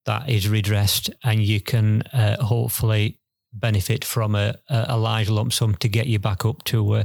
that 0.05 0.27
is 0.29 0.49
redressed 0.49 1.09
and 1.23 1.41
you 1.41 1.61
can 1.61 2.01
uh, 2.13 2.43
hopefully 2.43 3.18
benefit 3.53 4.05
from 4.05 4.35
a, 4.35 4.55
a, 4.69 4.97
large 4.97 5.29
lump 5.29 5.53
sum 5.53 5.75
to 5.75 5.87
get 5.87 6.07
you 6.07 6.19
back 6.19 6.45
up 6.45 6.63
to 6.65 6.93
uh, 6.93 7.03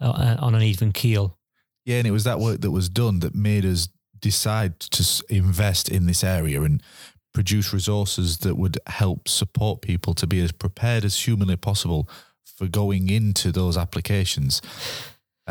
uh, 0.00 0.36
on 0.38 0.54
an 0.54 0.62
even 0.62 0.92
keel. 0.92 1.36
Yeah, 1.84 1.98
and 1.98 2.06
it 2.06 2.12
was 2.12 2.24
that 2.24 2.40
work 2.40 2.60
that 2.60 2.70
was 2.70 2.88
done 2.88 3.20
that 3.20 3.34
made 3.34 3.64
us 3.64 3.88
decide 4.20 4.78
to 4.80 5.24
invest 5.28 5.88
in 5.88 6.06
this 6.06 6.22
area 6.22 6.62
and 6.62 6.82
produce 7.34 7.72
resources 7.72 8.38
that 8.38 8.56
would 8.56 8.78
help 8.86 9.26
support 9.26 9.82
people 9.82 10.14
to 10.14 10.26
be 10.26 10.40
as 10.40 10.52
prepared 10.52 11.04
as 11.04 11.26
humanly 11.26 11.56
possible 11.56 12.08
for 12.44 12.66
going 12.66 13.10
into 13.10 13.50
those 13.50 13.76
applications. 13.76 14.62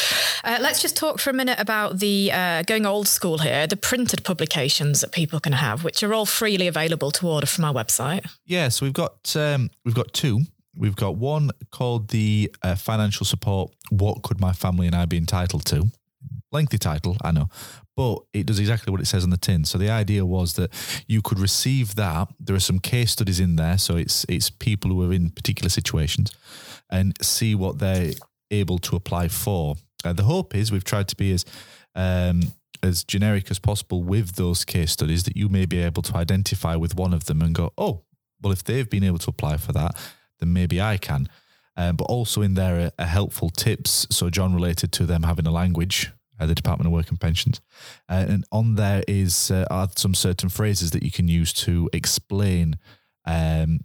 uh, 0.43 0.59
let's 0.61 0.79
just 0.79 0.95
talk 0.95 1.17
for 1.17 1.31
a 1.31 1.33
minute 1.33 1.59
about 1.59 1.97
the 1.97 2.31
uh, 2.31 2.61
going 2.61 2.85
old 2.85 3.07
school 3.07 3.39
here, 3.39 3.65
the 3.65 3.75
printed 3.75 4.23
publications 4.23 5.01
that 5.01 5.11
people 5.11 5.39
can 5.39 5.53
have, 5.53 5.83
which 5.83 6.03
are 6.03 6.13
all 6.13 6.27
freely 6.27 6.67
available 6.67 7.09
to 7.09 7.27
order 7.27 7.47
from 7.47 7.65
our 7.65 7.73
website. 7.73 8.23
Yeah, 8.45 8.69
so 8.69 8.85
we've 8.85 8.93
got 8.93 9.35
um, 9.35 9.71
we've 9.83 9.95
got 9.95 10.13
two. 10.13 10.41
We've 10.75 10.95
got 10.95 11.15
one 11.15 11.49
called 11.71 12.09
the 12.09 12.53
uh, 12.61 12.75
financial 12.75 13.25
support. 13.25 13.71
What 13.89 14.21
could 14.21 14.39
my 14.39 14.53
family 14.53 14.85
and 14.85 14.95
I 14.95 15.07
be 15.07 15.17
entitled 15.17 15.65
to? 15.65 15.85
Lengthy 16.51 16.77
title, 16.77 17.17
I 17.23 17.31
know, 17.31 17.49
but 18.01 18.23
it 18.33 18.47
does 18.47 18.57
exactly 18.57 18.89
what 18.89 18.99
it 18.99 19.05
says 19.05 19.23
on 19.23 19.29
the 19.29 19.37
tin. 19.37 19.63
So 19.63 19.77
the 19.77 19.91
idea 19.91 20.25
was 20.25 20.53
that 20.53 20.71
you 21.05 21.21
could 21.21 21.37
receive 21.37 21.93
that. 21.93 22.29
There 22.39 22.55
are 22.55 22.67
some 22.71 22.79
case 22.79 23.11
studies 23.11 23.39
in 23.39 23.57
there, 23.57 23.77
so 23.77 23.95
it's 23.95 24.25
it's 24.27 24.49
people 24.49 24.89
who 24.89 25.07
are 25.07 25.13
in 25.13 25.29
particular 25.29 25.69
situations, 25.69 26.31
and 26.89 27.15
see 27.21 27.53
what 27.53 27.77
they're 27.77 28.13
able 28.49 28.79
to 28.79 28.95
apply 28.95 29.27
for. 29.27 29.75
Uh, 30.03 30.13
the 30.13 30.23
hope 30.23 30.55
is 30.55 30.71
we've 30.71 30.83
tried 30.83 31.09
to 31.09 31.15
be 31.15 31.31
as 31.31 31.45
um, 31.93 32.41
as 32.81 33.03
generic 33.03 33.51
as 33.51 33.59
possible 33.59 34.01
with 34.01 34.35
those 34.35 34.65
case 34.65 34.91
studies 34.91 35.23
that 35.25 35.37
you 35.37 35.47
may 35.47 35.67
be 35.67 35.77
able 35.77 36.01
to 36.01 36.17
identify 36.17 36.75
with 36.75 36.95
one 36.95 37.13
of 37.13 37.25
them 37.25 37.39
and 37.39 37.53
go, 37.53 37.71
oh, 37.77 38.01
well, 38.41 38.51
if 38.51 38.63
they've 38.63 38.89
been 38.89 39.03
able 39.03 39.19
to 39.19 39.29
apply 39.29 39.57
for 39.57 39.73
that, 39.73 39.95
then 40.39 40.51
maybe 40.51 40.81
I 40.81 40.97
can. 40.97 41.29
Um, 41.77 41.97
but 41.97 42.05
also 42.05 42.41
in 42.41 42.55
there 42.55 42.79
are, 42.79 42.91
are 42.97 43.05
helpful 43.05 43.51
tips. 43.51 44.07
So 44.09 44.31
John 44.31 44.55
related 44.55 44.91
to 44.93 45.05
them 45.05 45.21
having 45.21 45.45
a 45.45 45.51
language, 45.51 46.11
uh, 46.41 46.47
the 46.47 46.55
Department 46.55 46.87
of 46.87 46.91
Work 46.91 47.09
and 47.09 47.19
Pensions, 47.19 47.61
uh, 48.09 48.25
and 48.27 48.45
on 48.51 48.75
there 48.75 49.03
is 49.07 49.51
uh, 49.51 49.65
are 49.69 49.87
some 49.95 50.15
certain 50.15 50.49
phrases 50.49 50.91
that 50.91 51.03
you 51.03 51.11
can 51.11 51.27
use 51.27 51.53
to 51.53 51.89
explain 51.93 52.79
um, 53.25 53.81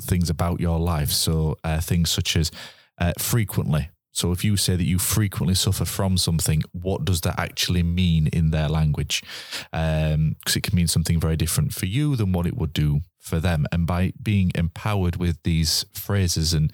things 0.00 0.28
about 0.28 0.60
your 0.60 0.80
life. 0.80 1.10
So 1.10 1.56
uh, 1.62 1.80
things 1.80 2.10
such 2.10 2.36
as 2.36 2.50
uh, 2.98 3.12
frequently. 3.18 3.90
So 4.12 4.32
if 4.32 4.44
you 4.44 4.56
say 4.56 4.74
that 4.74 4.84
you 4.84 4.98
frequently 4.98 5.54
suffer 5.54 5.84
from 5.84 6.18
something, 6.18 6.64
what 6.72 7.04
does 7.04 7.20
that 7.20 7.38
actually 7.38 7.84
mean 7.84 8.26
in 8.26 8.50
their 8.50 8.68
language? 8.68 9.22
Because 9.70 10.56
it 10.56 10.64
can 10.64 10.74
mean 10.74 10.88
something 10.88 11.20
very 11.20 11.36
different 11.36 11.72
for 11.72 11.86
you 11.86 12.16
than 12.16 12.32
what 12.32 12.44
it 12.44 12.56
would 12.56 12.72
do 12.72 13.02
for 13.20 13.38
them. 13.38 13.66
And 13.70 13.86
by 13.86 14.12
being 14.20 14.50
empowered 14.56 15.14
with 15.14 15.40
these 15.44 15.84
phrases 15.94 16.52
and 16.52 16.72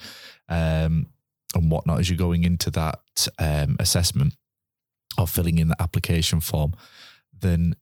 um, 0.49 1.09
and 1.55 1.71
whatnot 1.71 1.99
as 2.01 2.09
you're 2.09 2.17
going 2.17 2.45
into 2.45 2.71
that 2.71 3.29
um, 3.39 3.77
assessment 3.79 4.35
or 5.19 5.27
filling 5.27 5.59
in 5.59 5.69
the 5.69 5.81
application 5.81 6.41
form, 6.41 6.75
then 7.39 7.77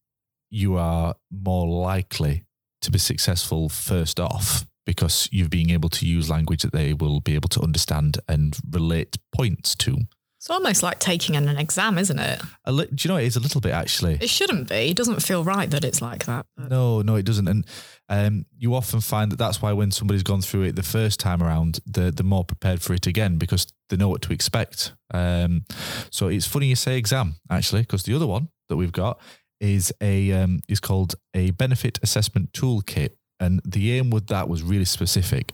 you 0.50 0.76
are 0.76 1.14
more 1.30 1.66
likely 1.66 2.44
to 2.82 2.90
be 2.90 2.98
successful 2.98 3.68
first 3.68 4.20
off 4.20 4.66
because 4.86 5.28
you've 5.32 5.50
been 5.50 5.70
able 5.70 5.88
to 5.88 6.06
use 6.06 6.28
language 6.28 6.62
that 6.62 6.72
they 6.72 6.92
will 6.92 7.20
be 7.20 7.34
able 7.34 7.48
to 7.48 7.60
understand 7.60 8.18
and 8.28 8.58
relate 8.70 9.16
points 9.34 9.74
to. 9.74 9.98
It's 10.44 10.50
almost 10.50 10.82
like 10.82 10.98
taking 10.98 11.36
an 11.36 11.48
exam, 11.56 11.96
isn't 11.96 12.18
it? 12.18 12.38
A 12.66 12.70
li- 12.72 12.88
do 12.94 13.08
you 13.08 13.08
know 13.10 13.16
it 13.16 13.24
is 13.24 13.36
a 13.36 13.40
little 13.40 13.62
bit 13.62 13.72
actually? 13.72 14.18
It 14.20 14.28
shouldn't 14.28 14.68
be. 14.68 14.90
It 14.90 14.94
doesn't 14.94 15.22
feel 15.22 15.42
right 15.42 15.70
that 15.70 15.84
it's 15.84 16.02
like 16.02 16.26
that. 16.26 16.44
but- 16.54 16.68
No, 16.68 17.00
no, 17.00 17.14
it 17.14 17.24
doesn't. 17.24 17.48
And 17.48 17.66
um, 18.10 18.44
you 18.58 18.74
often 18.74 19.00
find 19.00 19.32
that 19.32 19.36
that's 19.38 19.62
why 19.62 19.72
when 19.72 19.90
somebody's 19.90 20.22
gone 20.22 20.42
through 20.42 20.64
it 20.64 20.76
the 20.76 20.82
first 20.82 21.18
time 21.18 21.42
around, 21.42 21.80
they're, 21.86 22.10
they're 22.10 22.26
more 22.26 22.44
prepared 22.44 22.82
for 22.82 22.92
it 22.92 23.06
again 23.06 23.38
because 23.38 23.68
they 23.88 23.96
know 23.96 24.10
what 24.10 24.20
to 24.20 24.34
expect. 24.34 24.92
Um, 25.14 25.64
so 26.10 26.28
it's 26.28 26.46
funny 26.46 26.66
you 26.66 26.76
say 26.76 26.98
exam 26.98 27.36
actually, 27.48 27.80
because 27.80 28.02
the 28.02 28.14
other 28.14 28.26
one 28.26 28.50
that 28.68 28.76
we've 28.76 28.92
got 28.92 29.18
is 29.60 29.94
a 30.02 30.30
um, 30.32 30.60
is 30.68 30.78
called 30.78 31.14
a 31.32 31.52
benefit 31.52 31.98
assessment 32.02 32.52
toolkit, 32.52 33.12
and 33.40 33.62
the 33.64 33.92
aim 33.96 34.10
with 34.10 34.26
that 34.26 34.50
was 34.50 34.62
really 34.62 34.84
specific. 34.84 35.52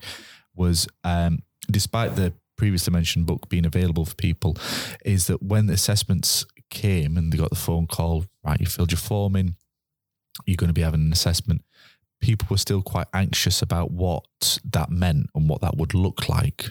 Was 0.56 0.88
um, 1.04 1.44
despite 1.70 2.16
the 2.16 2.32
previously 2.60 2.92
mentioned 2.92 3.24
book 3.24 3.48
being 3.48 3.64
available 3.64 4.04
for 4.04 4.14
people, 4.16 4.54
is 5.02 5.28
that 5.28 5.42
when 5.42 5.64
the 5.64 5.72
assessments 5.72 6.44
came 6.68 7.16
and 7.16 7.32
they 7.32 7.38
got 7.38 7.48
the 7.48 7.56
phone 7.56 7.86
call, 7.86 8.26
right, 8.44 8.60
you 8.60 8.66
filled 8.66 8.92
your 8.92 8.98
form 8.98 9.34
in, 9.34 9.54
you're 10.44 10.56
going 10.58 10.68
to 10.68 10.74
be 10.74 10.82
having 10.82 11.00
an 11.00 11.10
assessment. 11.10 11.62
People 12.20 12.48
were 12.50 12.58
still 12.58 12.82
quite 12.82 13.06
anxious 13.14 13.62
about 13.62 13.92
what 13.92 14.58
that 14.62 14.90
meant 14.90 15.30
and 15.34 15.48
what 15.48 15.62
that 15.62 15.78
would 15.78 15.94
look 15.94 16.28
like. 16.28 16.66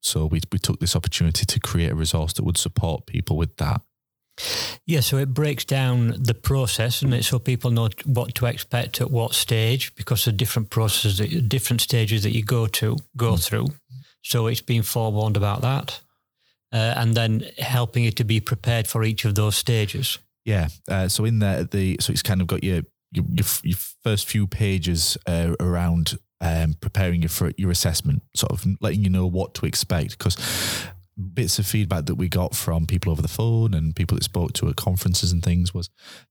So 0.00 0.24
we, 0.24 0.40
we 0.50 0.58
took 0.58 0.80
this 0.80 0.96
opportunity 0.96 1.44
to 1.44 1.60
create 1.60 1.92
a 1.92 1.94
resource 1.94 2.32
that 2.32 2.44
would 2.44 2.56
support 2.56 3.04
people 3.04 3.36
with 3.36 3.54
that. 3.58 3.82
Yeah, 4.86 5.00
so 5.00 5.18
it 5.18 5.34
breaks 5.34 5.66
down 5.66 6.14
the 6.18 6.34
process, 6.34 7.02
and 7.02 7.12
it 7.14 7.24
so 7.24 7.38
people 7.38 7.70
know 7.70 7.90
what 8.06 8.34
to 8.36 8.46
expect 8.46 9.00
at 9.02 9.10
what 9.10 9.34
stage 9.34 9.94
because 9.94 10.26
of 10.26 10.38
different 10.38 10.70
processes, 10.70 11.18
that- 11.18 11.48
different 11.48 11.82
stages 11.82 12.22
that 12.22 12.34
you 12.34 12.42
go 12.42 12.66
to 12.66 12.96
go 13.14 13.32
hmm. 13.32 13.36
through. 13.36 13.66
So 14.24 14.46
it's 14.46 14.62
been 14.62 14.82
forewarned 14.82 15.36
about 15.36 15.60
that, 15.60 16.00
uh, 16.72 16.94
and 16.96 17.14
then 17.14 17.46
helping 17.58 18.04
you 18.04 18.10
to 18.12 18.24
be 18.24 18.40
prepared 18.40 18.88
for 18.88 19.04
each 19.04 19.24
of 19.24 19.34
those 19.34 19.54
stages. 19.54 20.18
Yeah. 20.44 20.68
Uh, 20.88 21.08
so 21.08 21.24
in 21.24 21.38
there, 21.38 21.64
the 21.64 21.98
so 22.00 22.12
it's 22.12 22.22
kind 22.22 22.40
of 22.40 22.46
got 22.46 22.64
your 22.64 22.82
your, 23.12 23.24
your, 23.30 23.46
your 23.62 23.78
first 24.02 24.26
few 24.26 24.46
pages 24.46 25.16
uh, 25.26 25.54
around 25.60 26.18
um, 26.40 26.74
preparing 26.80 27.22
you 27.22 27.28
for 27.28 27.52
your 27.56 27.70
assessment, 27.70 28.22
sort 28.34 28.50
of 28.50 28.66
letting 28.80 29.04
you 29.04 29.10
know 29.10 29.26
what 29.26 29.54
to 29.54 29.66
expect. 29.66 30.18
Because 30.18 30.36
bits 31.32 31.58
of 31.58 31.66
feedback 31.66 32.06
that 32.06 32.16
we 32.16 32.28
got 32.28 32.54
from 32.54 32.86
people 32.86 33.12
over 33.12 33.22
the 33.22 33.28
phone 33.28 33.72
and 33.72 33.94
people 33.94 34.16
that 34.16 34.24
spoke 34.24 34.52
to 34.54 34.68
at 34.68 34.76
conferences 34.76 35.30
and 35.30 35.42
things 35.42 35.72
was 35.72 35.88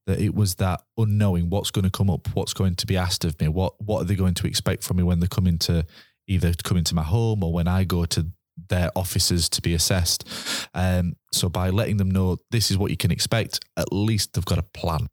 that 0.08 0.20
it 0.20 0.36
was 0.36 0.56
that 0.56 0.82
unknowing 0.98 1.50
what's 1.50 1.72
going 1.72 1.86
to 1.86 1.92
come 1.92 2.10
up, 2.10 2.28
what's 2.34 2.54
going 2.54 2.76
to 2.76 2.86
be 2.86 2.98
asked 2.98 3.24
of 3.24 3.40
me, 3.40 3.48
what 3.48 3.80
what 3.82 4.02
are 4.02 4.06
they 4.06 4.16
going 4.16 4.34
to 4.34 4.48
expect 4.48 4.84
from 4.84 4.98
me 4.98 5.04
when 5.04 5.20
they 5.20 5.28
come 5.28 5.48
into 5.48 5.86
either 6.28 6.54
come 6.64 6.78
into 6.78 6.96
my 6.96 7.04
home 7.04 7.44
or 7.44 7.52
when 7.52 7.68
I 7.68 7.84
go 7.84 8.06
to 8.06 8.28
their 8.70 8.92
offices 8.96 9.50
to 9.50 9.62
be 9.62 9.74
assessed. 9.74 10.28
Um, 10.74 11.16
so 11.32 11.50
by 11.50 11.70
letting 11.70 11.98
them 11.98 12.12
know 12.12 12.38
this 12.52 12.72
is 12.72 12.78
what 12.78 12.92
you 12.92 12.98
can 12.98 13.12
expect, 13.12 13.60
at 13.78 13.92
least 13.92 14.34
they've 14.34 14.46
got 14.46 14.60
a 14.60 14.64
plan. 14.64 15.08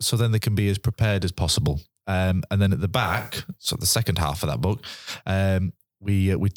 So 0.00 0.16
then 0.16 0.32
they 0.32 0.38
can 0.38 0.54
be 0.54 0.68
as 0.68 0.78
prepared 0.78 1.24
as 1.24 1.32
possible. 1.32 1.80
Um, 2.06 2.42
and 2.50 2.60
then 2.60 2.72
at 2.72 2.80
the 2.80 2.88
back, 2.88 3.44
so 3.58 3.76
the 3.76 3.86
second 3.86 4.18
half 4.18 4.42
of 4.42 4.48
that 4.48 4.60
book, 4.60 4.84
um, 5.26 5.72
we 6.00 6.32
uh, 6.32 6.38
we 6.38 6.50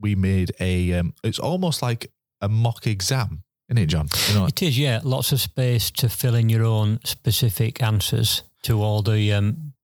we 0.00 0.14
made 0.14 0.52
a. 0.60 0.94
Um, 0.94 1.14
it's 1.22 1.38
almost 1.38 1.82
like 1.82 2.10
a 2.40 2.48
mock 2.48 2.86
exam, 2.86 3.44
isn't 3.68 3.82
it, 3.82 3.86
John? 3.86 4.08
You 4.28 4.34
know, 4.34 4.46
It 4.46 4.62
is, 4.62 4.78
yeah, 4.78 5.00
lots 5.04 5.30
of 5.30 5.40
space 5.40 5.90
to 5.92 6.08
fill 6.08 6.34
in 6.34 6.48
your 6.48 6.64
own 6.64 6.98
specific 7.04 7.82
answers 7.82 8.42
to 8.62 8.82
all 8.82 9.02
the 9.02 9.32
um, 9.32 9.74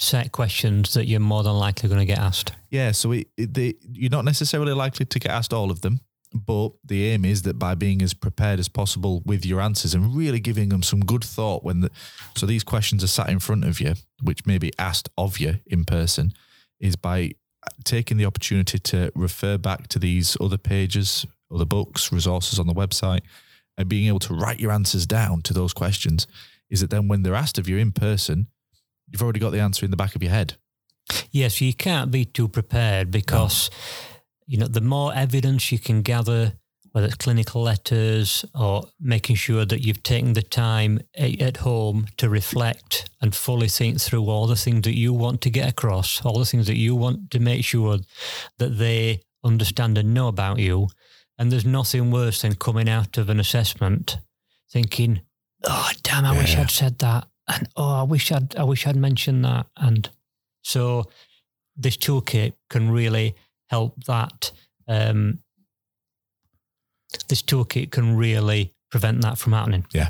set 0.00 0.32
questions 0.32 0.94
that 0.94 1.06
you're 1.06 1.20
more 1.20 1.42
than 1.42 1.52
likely 1.52 1.88
going 1.88 2.00
to 2.00 2.06
get 2.06 2.18
asked. 2.18 2.52
Yeah, 2.70 2.92
so 2.92 3.12
it, 3.12 3.28
it, 3.36 3.76
you're 3.92 4.10
not 4.10 4.24
necessarily 4.24 4.72
likely 4.72 5.04
to 5.04 5.18
get 5.18 5.30
asked 5.30 5.52
all 5.52 5.70
of 5.70 5.82
them, 5.82 6.00
but 6.32 6.70
the 6.82 7.08
aim 7.08 7.26
is 7.26 7.42
that 7.42 7.58
by 7.58 7.74
being 7.74 8.00
as 8.00 8.14
prepared 8.14 8.58
as 8.58 8.68
possible 8.68 9.22
with 9.26 9.44
your 9.44 9.60
answers 9.60 9.92
and 9.92 10.14
really 10.14 10.40
giving 10.40 10.70
them 10.70 10.82
some 10.82 11.00
good 11.00 11.22
thought 11.22 11.62
when 11.64 11.80
the 11.80 11.90
so 12.34 12.46
these 12.46 12.64
questions 12.64 13.04
are 13.04 13.08
sat 13.08 13.28
in 13.28 13.40
front 13.40 13.64
of 13.64 13.78
you, 13.78 13.94
which 14.22 14.46
may 14.46 14.56
be 14.56 14.72
asked 14.78 15.10
of 15.18 15.38
you 15.38 15.56
in 15.66 15.84
person, 15.84 16.32
is 16.80 16.96
by 16.96 17.32
taking 17.84 18.16
the 18.16 18.24
opportunity 18.24 18.78
to 18.78 19.12
refer 19.14 19.58
back 19.58 19.86
to 19.88 19.98
these 19.98 20.34
other 20.40 20.58
pages, 20.58 21.26
other 21.52 21.66
books, 21.66 22.10
resources 22.10 22.58
on 22.58 22.66
the 22.66 22.72
website, 22.74 23.20
and 23.76 23.86
being 23.86 24.08
able 24.08 24.18
to 24.20 24.32
write 24.32 24.60
your 24.60 24.72
answers 24.72 25.06
down 25.06 25.42
to 25.42 25.52
those 25.52 25.74
questions. 25.74 26.26
Is 26.70 26.80
that 26.80 26.88
then 26.88 27.06
when 27.06 27.22
they're 27.22 27.34
asked 27.34 27.58
of 27.58 27.68
you 27.68 27.76
in 27.76 27.92
person, 27.92 28.46
you've 29.10 29.22
already 29.22 29.40
got 29.40 29.50
the 29.50 29.60
answer 29.60 29.84
in 29.84 29.90
the 29.90 29.96
back 29.96 30.14
of 30.14 30.22
your 30.22 30.32
head. 30.32 30.56
Yes, 31.30 31.60
you 31.60 31.74
can't 31.74 32.10
be 32.10 32.24
too 32.24 32.48
prepared 32.48 33.10
because, 33.10 33.70
you 34.46 34.58
know, 34.58 34.66
the 34.66 34.80
more 34.80 35.12
evidence 35.14 35.72
you 35.72 35.78
can 35.78 36.02
gather, 36.02 36.52
whether 36.92 37.06
it's 37.06 37.16
clinical 37.16 37.62
letters 37.62 38.44
or 38.54 38.84
making 39.00 39.36
sure 39.36 39.64
that 39.64 39.84
you've 39.84 40.02
taken 40.02 40.32
the 40.32 40.42
time 40.42 41.00
at 41.16 41.58
home 41.58 42.06
to 42.16 42.28
reflect 42.28 43.10
and 43.20 43.34
fully 43.34 43.68
think 43.68 44.00
through 44.00 44.28
all 44.28 44.46
the 44.46 44.56
things 44.56 44.82
that 44.82 44.96
you 44.96 45.12
want 45.12 45.40
to 45.42 45.50
get 45.50 45.68
across, 45.68 46.24
all 46.24 46.38
the 46.38 46.44
things 46.44 46.66
that 46.66 46.78
you 46.78 46.94
want 46.94 47.30
to 47.30 47.38
make 47.38 47.64
sure 47.64 47.98
that 48.58 48.78
they 48.78 49.20
understand 49.44 49.98
and 49.98 50.14
know 50.14 50.28
about 50.28 50.58
you. 50.58 50.88
And 51.38 51.50
there's 51.50 51.64
nothing 51.64 52.10
worse 52.10 52.42
than 52.42 52.54
coming 52.54 52.88
out 52.88 53.16
of 53.16 53.30
an 53.30 53.40
assessment 53.40 54.18
thinking, 54.70 55.22
oh, 55.64 55.90
damn, 56.02 56.24
I 56.24 56.34
yeah. 56.34 56.40
wish 56.40 56.56
I'd 56.56 56.70
said 56.70 56.98
that. 56.98 57.26
And 57.52 57.68
oh, 57.76 58.00
I 58.00 58.02
wish 58.02 58.30
I'd, 58.32 58.54
I 58.56 58.64
wish 58.64 58.86
I'd 58.86 58.96
mentioned 58.96 59.44
that. 59.44 59.66
And 59.76 60.08
so 60.62 61.04
this 61.76 61.96
toolkit 61.96 62.52
can 62.68 62.90
really 62.90 63.34
help 63.68 64.04
that. 64.04 64.52
Um, 64.86 65.40
this 67.28 67.42
toolkit 67.42 67.90
can 67.90 68.16
really 68.16 68.72
prevent 68.90 69.22
that 69.22 69.38
from 69.38 69.52
happening. 69.52 69.86
Yeah. 69.92 70.08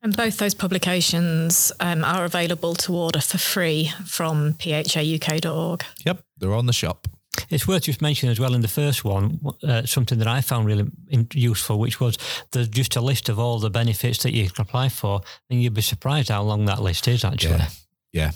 And 0.00 0.16
both 0.16 0.38
those 0.38 0.54
publications 0.54 1.72
um, 1.80 2.04
are 2.04 2.24
available 2.24 2.74
to 2.76 2.94
order 2.94 3.20
for 3.20 3.38
free 3.38 3.90
from 4.06 4.54
phauk.org. 4.54 5.84
Yep, 6.04 6.22
they're 6.38 6.54
on 6.54 6.66
the 6.66 6.72
shop. 6.72 7.08
It's 7.50 7.66
worth 7.66 7.84
just 7.84 8.02
mentioning 8.02 8.30
as 8.30 8.40
well 8.40 8.54
in 8.54 8.60
the 8.60 8.68
first 8.68 9.04
one, 9.04 9.40
uh, 9.62 9.84
something 9.84 10.18
that 10.18 10.28
I 10.28 10.40
found 10.40 10.66
really 10.66 10.90
useful, 11.32 11.78
which 11.78 12.00
was 12.00 12.18
there's 12.52 12.68
just 12.68 12.96
a 12.96 13.00
list 13.00 13.28
of 13.28 13.38
all 13.38 13.58
the 13.58 13.70
benefits 13.70 14.22
that 14.22 14.32
you 14.32 14.50
can 14.50 14.62
apply 14.62 14.88
for, 14.88 15.20
and 15.50 15.62
you'd 15.62 15.74
be 15.74 15.82
surprised 15.82 16.28
how 16.28 16.42
long 16.42 16.66
that 16.66 16.82
list 16.82 17.08
is 17.08 17.24
actually. 17.24 17.58
Yeah. 17.58 17.70
yeah 18.12 18.30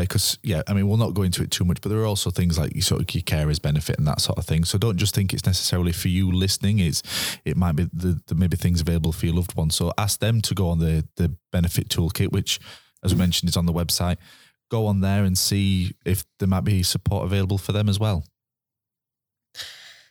because 0.00 0.34
uh, 0.34 0.38
yeah, 0.42 0.62
I 0.66 0.74
mean, 0.74 0.86
we'll 0.86 0.98
not 0.98 1.14
go 1.14 1.22
into 1.22 1.42
it 1.42 1.50
too 1.50 1.64
much, 1.64 1.80
but 1.80 1.88
there 1.88 1.98
are 2.00 2.06
also 2.06 2.30
things 2.30 2.58
like 2.58 2.74
you 2.74 2.82
sort 2.82 3.00
of 3.00 3.14
your 3.14 3.22
carers 3.22 3.60
benefit 3.60 3.98
and 3.98 4.06
that 4.06 4.20
sort 4.20 4.38
of 4.38 4.44
thing. 4.44 4.64
So 4.64 4.76
don't 4.76 4.98
just 4.98 5.14
think 5.14 5.32
it's 5.32 5.46
necessarily 5.46 5.92
for 5.92 6.08
you 6.08 6.30
listening. 6.30 6.78
It's 6.78 7.02
it 7.44 7.56
might 7.56 7.76
be 7.76 7.88
the, 7.92 8.20
the 8.26 8.34
maybe 8.34 8.56
things 8.56 8.80
available 8.80 9.12
for 9.12 9.26
your 9.26 9.36
loved 9.36 9.54
one. 9.54 9.70
So 9.70 9.92
ask 9.96 10.20
them 10.20 10.40
to 10.42 10.54
go 10.54 10.68
on 10.68 10.78
the 10.78 11.06
the 11.16 11.34
benefit 11.52 11.88
toolkit, 11.88 12.32
which, 12.32 12.60
as 13.02 13.14
we 13.14 13.18
mentioned, 13.18 13.48
is 13.48 13.56
on 13.56 13.66
the 13.66 13.72
website. 13.72 14.16
Go 14.70 14.86
on 14.86 15.00
there 15.00 15.24
and 15.24 15.36
see 15.36 15.94
if 16.04 16.24
there 16.38 16.48
might 16.48 16.64
be 16.64 16.82
support 16.82 17.24
available 17.24 17.58
for 17.58 17.72
them 17.72 17.88
as 17.88 17.98
well. 17.98 18.24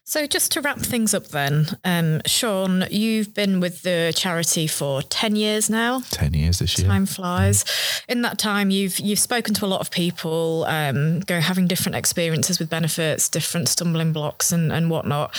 So, 0.09 0.25
just 0.25 0.53
to 0.53 0.61
wrap 0.61 0.79
things 0.79 1.13
up, 1.13 1.27
then, 1.27 1.67
um, 1.83 2.21
Sean, 2.25 2.85
you've 2.89 3.33
been 3.33 3.59
with 3.59 3.81
the 3.81 4.13
charity 4.15 4.65
for 4.65 5.01
ten 5.01 5.35
years 5.35 5.69
now. 5.69 5.99
Ten 6.11 6.33
years 6.33 6.59
this 6.59 6.79
year. 6.79 6.87
Time 6.87 7.05
flies. 7.05 7.65
In 8.07 8.21
that 8.21 8.39
time, 8.39 8.69
you've 8.69 9.01
you've 9.01 9.19
spoken 9.19 9.53
to 9.55 9.65
a 9.65 9.67
lot 9.67 9.81
of 9.81 9.91
people, 9.91 10.63
um, 10.69 11.19
go 11.19 11.41
having 11.41 11.67
different 11.67 11.97
experiences 11.97 12.57
with 12.57 12.69
benefits, 12.69 13.27
different 13.27 13.67
stumbling 13.67 14.13
blocks, 14.13 14.53
and 14.53 14.71
and 14.71 14.89
whatnot. 14.89 15.37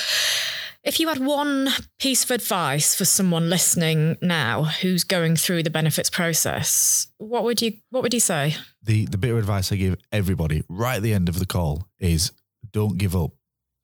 If 0.85 1.01
you 1.01 1.09
had 1.09 1.19
one 1.19 1.69
piece 1.99 2.25
of 2.25 2.31
advice 2.31 2.95
for 2.95 3.05
someone 3.05 3.51
listening 3.51 4.17
now 4.23 4.65
who's 4.65 5.05
going 5.05 5.37
through 5.37 5.65
the 5.65 5.71
benefits 5.71 6.09
process, 6.09 7.09
what 7.19 7.45
would 7.45 7.61
you 7.61 7.79
what 7.91 8.03
would 8.03 8.15
you 8.15 8.21
say? 8.21 8.55
The 8.83 9.07
the 9.07 9.19
bit 9.19 9.33
of 9.33 9.39
advice 9.39 9.73
I 9.73 9.77
give 9.77 9.97
everybody 10.13 10.63
right 10.69 10.97
at 10.97 11.03
the 11.03 11.13
end 11.13 11.29
of 11.29 11.39
the 11.39 11.47
call 11.47 11.89
is 11.99 12.33
don't 12.73 12.97
give 12.97 13.17
up. 13.17 13.33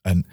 And 0.05 0.27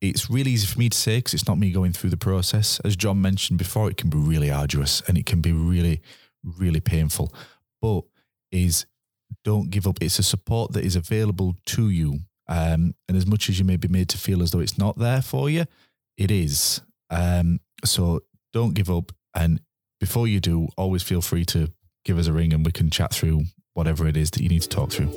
it's 0.00 0.30
really 0.30 0.52
easy 0.52 0.66
for 0.66 0.78
me 0.78 0.88
to 0.88 0.96
say 0.96 1.18
because 1.18 1.34
it's 1.34 1.48
not 1.48 1.58
me 1.58 1.70
going 1.70 1.92
through 1.92 2.10
the 2.10 2.16
process. 2.16 2.80
As 2.84 2.94
John 2.94 3.20
mentioned 3.20 3.58
before, 3.58 3.90
it 3.90 3.96
can 3.96 4.10
be 4.10 4.18
really 4.18 4.50
arduous 4.50 5.02
and 5.08 5.18
it 5.18 5.26
can 5.26 5.40
be 5.40 5.52
really, 5.52 6.00
really 6.42 6.80
painful. 6.80 7.34
But 7.80 8.02
is 8.52 8.86
don't 9.42 9.70
give 9.70 9.86
up. 9.86 9.98
It's 10.00 10.18
a 10.18 10.22
support 10.22 10.72
that 10.72 10.84
is 10.84 10.96
available 10.96 11.56
to 11.66 11.90
you. 11.90 12.20
Um, 12.46 12.94
and 13.08 13.16
as 13.16 13.26
much 13.26 13.48
as 13.48 13.58
you 13.58 13.64
may 13.64 13.76
be 13.76 13.88
made 13.88 14.08
to 14.10 14.18
feel 14.18 14.42
as 14.42 14.50
though 14.50 14.60
it's 14.60 14.78
not 14.78 14.98
there 14.98 15.22
for 15.22 15.50
you, 15.50 15.64
it 16.16 16.30
is. 16.30 16.80
Um, 17.10 17.60
so 17.84 18.20
don't 18.52 18.74
give 18.74 18.90
up. 18.90 19.12
And 19.34 19.60
before 20.00 20.28
you 20.28 20.40
do, 20.40 20.68
always 20.76 21.02
feel 21.02 21.22
free 21.22 21.44
to 21.46 21.72
give 22.04 22.18
us 22.18 22.26
a 22.26 22.32
ring 22.32 22.52
and 22.52 22.64
we 22.64 22.72
can 22.72 22.90
chat 22.90 23.12
through 23.12 23.44
whatever 23.74 24.06
it 24.06 24.16
is 24.16 24.30
that 24.32 24.42
you 24.42 24.48
need 24.48 24.62
to 24.62 24.68
talk 24.68 24.90
through. 24.90 25.12